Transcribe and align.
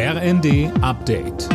RND 0.00 0.70
Update. 0.80 1.48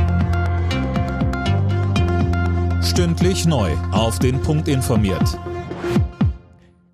Stündlich 2.83 3.45
neu. 3.45 3.71
Auf 3.93 4.19
den 4.19 4.41
Punkt 4.41 4.67
informiert. 4.67 5.39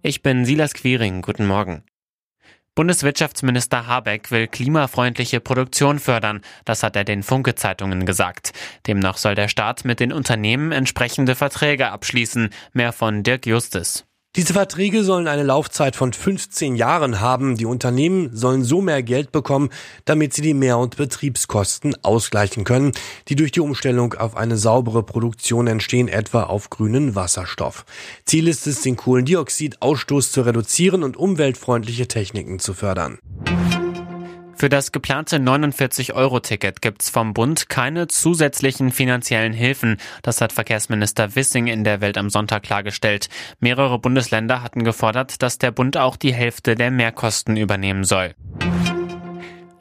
Ich 0.03 0.21
bin 0.21 0.45
Silas 0.45 0.75
Quiring. 0.75 1.23
Guten 1.23 1.47
Morgen. 1.47 1.81
Bundeswirtschaftsminister 2.75 3.87
Habeck 3.87 4.29
will 4.29 4.45
klimafreundliche 4.45 5.39
Produktion 5.39 5.97
fördern. 5.97 6.41
Das 6.65 6.83
hat 6.83 6.95
er 6.95 7.03
den 7.03 7.23
Funke-Zeitungen 7.23 8.05
gesagt. 8.05 8.51
Demnach 8.85 9.17
soll 9.17 9.33
der 9.33 9.47
Staat 9.47 9.85
mit 9.85 9.99
den 9.99 10.13
Unternehmen 10.13 10.71
entsprechende 10.71 11.33
Verträge 11.33 11.89
abschließen. 11.89 12.51
Mehr 12.73 12.93
von 12.93 13.23
Dirk 13.23 13.47
Justis. 13.47 14.05
Diese 14.35 14.53
Verträge 14.53 15.03
sollen 15.03 15.27
eine 15.27 15.41
Laufzeit 15.41 15.95
von 15.95 16.13
15 16.13 16.75
Jahren 16.75 17.19
haben. 17.19 17.57
Die 17.57 17.65
Unternehmen 17.65 18.29
sollen 18.35 18.63
so 18.63 18.79
mehr 18.79 19.01
Geld 19.01 19.31
bekommen, 19.31 19.69
damit 20.05 20.35
sie 20.35 20.43
die 20.43 20.53
Mehr- 20.53 20.77
und 20.77 20.97
Betriebskosten 20.97 21.95
ausgleichen 22.03 22.63
können, 22.63 22.91
die 23.27 23.35
durch 23.35 23.51
die 23.51 23.59
Umstellung 23.59 24.13
auf 24.13 24.37
eine 24.37 24.55
saubere 24.55 25.01
Produktion 25.01 25.65
entstehen, 25.65 26.07
etwa 26.07 26.43
auf 26.43 26.69
grünen 26.69 27.15
Wasserstoff. 27.15 27.85
Ziel 28.23 28.47
ist 28.47 28.67
es, 28.67 28.81
den 28.81 28.97
Kohlendioxidausstoß 28.97 30.31
zu 30.31 30.41
reduzieren 30.41 31.01
und 31.01 31.17
umweltfreundliche 31.17 32.07
Techniken 32.07 32.59
zu 32.59 32.75
fördern. 32.75 33.17
Für 34.59 34.67
das 34.67 34.91
geplante 34.91 35.37
49-Euro-Ticket 35.37 36.81
gibt's 36.81 37.09
vom 37.09 37.33
Bund 37.33 37.69
keine 37.69 38.07
zusätzlichen 38.07 38.91
finanziellen 38.91 39.53
Hilfen. 39.53 39.95
Das 40.21 40.41
hat 40.41 40.51
Verkehrsminister 40.51 41.33
Wissing 41.37 41.67
in 41.67 41.85
der 41.85 42.01
Welt 42.01 42.17
am 42.17 42.29
Sonntag 42.29 42.63
klargestellt. 42.63 43.29
Mehrere 43.61 43.99
Bundesländer 43.99 44.61
hatten 44.61 44.83
gefordert, 44.83 45.41
dass 45.43 45.59
der 45.59 45.71
Bund 45.71 45.95
auch 45.95 46.17
die 46.17 46.33
Hälfte 46.33 46.75
der 46.75 46.91
Mehrkosten 46.91 47.55
übernehmen 47.55 48.03
soll. 48.03 48.35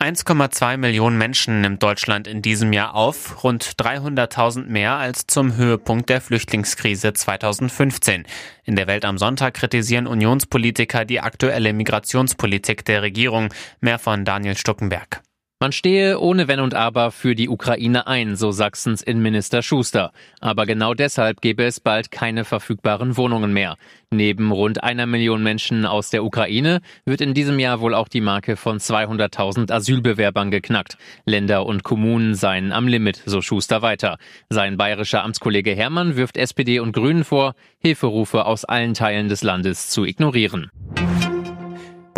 1,2 0.00 0.76
Millionen 0.76 1.18
Menschen 1.18 1.60
nimmt 1.60 1.82
Deutschland 1.82 2.28
in 2.28 2.40
diesem 2.40 2.72
Jahr 2.72 2.94
auf, 2.94 3.42
rund 3.42 3.64
300.000 3.64 4.66
mehr 4.66 4.92
als 4.92 5.27
zum 5.27 5.56
Höhepunkt 5.56 6.08
der 6.08 6.20
Flüchtlingskrise 6.20 7.12
2015. 7.12 8.24
In 8.64 8.77
der 8.77 8.86
Welt 8.86 9.05
am 9.05 9.18
Sonntag 9.18 9.55
kritisieren 9.55 10.06
Unionspolitiker 10.06 11.05
die 11.05 11.20
aktuelle 11.20 11.72
Migrationspolitik 11.72 12.84
der 12.84 13.02
Regierung. 13.02 13.52
Mehr 13.80 13.98
von 13.98 14.24
Daniel 14.24 14.56
Stuckenberg. 14.56 15.20
Man 15.61 15.73
stehe 15.73 16.20
ohne 16.20 16.47
Wenn 16.47 16.61
und 16.61 16.75
Aber 16.75 17.11
für 17.11 17.34
die 17.34 17.48
Ukraine 17.48 18.06
ein, 18.06 18.37
so 18.37 18.53
Sachsens 18.53 19.03
Innenminister 19.03 19.61
Schuster. 19.61 20.12
Aber 20.39 20.67
genau 20.67 20.95
deshalb 20.95 21.41
gäbe 21.41 21.64
es 21.64 21.81
bald 21.81 22.12
keine 22.12 22.45
verfügbaren 22.45 23.17
Wohnungen 23.17 23.53
mehr. 23.53 23.75
Neben 24.12 24.53
rund 24.53 24.84
einer 24.84 25.06
Million 25.06 25.42
Menschen 25.42 25.84
aus 25.84 26.11
der 26.11 26.23
Ukraine 26.23 26.81
wird 27.05 27.20
in 27.20 27.34
diesem 27.34 27.59
Jahr 27.59 27.81
wohl 27.81 27.92
auch 27.92 28.06
die 28.06 28.20
Marke 28.20 28.55
von 28.55 28.79
200.000 28.79 29.73
Asylbewerbern 29.73 30.53
geknackt. 30.53 30.97
Länder 31.25 31.67
und 31.67 31.83
Kommunen 31.83 32.36
seien 32.36 32.70
am 32.70 32.86
Limit, 32.86 33.20
so 33.27 33.42
Schuster 33.42 33.83
weiter. 33.83 34.19
Sein 34.48 34.77
bayerischer 34.77 35.25
Amtskollege 35.25 35.75
Hermann 35.75 36.14
wirft 36.14 36.36
SPD 36.36 36.79
und 36.79 36.92
Grünen 36.92 37.25
vor, 37.25 37.56
Hilferufe 37.81 38.47
aus 38.47 38.64
allen 38.64 38.95
Teilen 38.95 39.29
des 39.29 39.42
Landes 39.42 39.91
zu 39.91 40.05
ignorieren. 40.05 40.70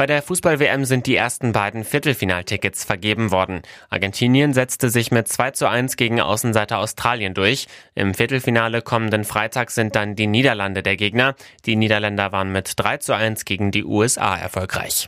Bei 0.01 0.07
der 0.07 0.23
Fußball-WM 0.23 0.87
sind 0.87 1.05
die 1.05 1.15
ersten 1.15 1.53
beiden 1.53 1.85
Viertelfinaltickets 1.85 2.85
vergeben 2.85 3.33
worden. 3.33 3.61
Argentinien 3.91 4.55
setzte 4.55 4.89
sich 4.89 5.11
mit 5.11 5.29
2 5.29 5.51
zu 5.51 5.69
1 5.69 5.97
gegen 5.97 6.23
Außenseiter 6.23 6.79
Australien 6.79 7.35
durch. 7.35 7.67
Im 7.95 8.15
Viertelfinale 8.15 8.81
kommenden 8.81 9.25
Freitag 9.25 9.71
sind 9.71 9.95
dann 9.97 10.17
die 10.17 10.27
Niederlande 10.27 10.83
der 10.83 10.97
Gegner. 10.97 11.35
Die 11.67 11.77
Niederländer 11.77 12.33
waren 12.33 12.51
mit 12.51 12.73
3 12.77 12.97
zu 12.97 13.15
1 13.15 13.45
gegen 13.45 13.73
die 13.73 13.85
USA 13.85 14.39
erfolgreich. 14.39 15.07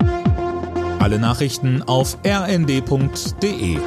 Alle 0.99 1.19
Nachrichten 1.19 1.83
auf 1.85 2.19
rnd.de 2.27 3.79